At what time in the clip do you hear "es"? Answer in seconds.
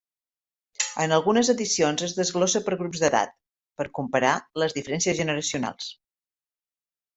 2.07-2.15